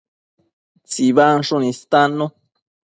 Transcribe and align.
tsibansshun 0.87 1.63
istanembi 1.73 2.25